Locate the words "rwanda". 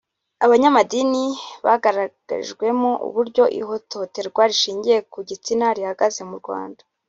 6.43-6.81